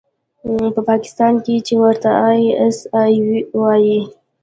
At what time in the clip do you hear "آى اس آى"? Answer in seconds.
2.29-3.15